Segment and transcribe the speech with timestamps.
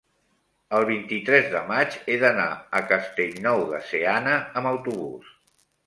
[0.77, 2.49] el vint-i-tres de maig he d'anar
[2.81, 5.35] a Castellnou de Seana amb autobús.